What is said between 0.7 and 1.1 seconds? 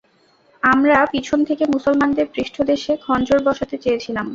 আমরা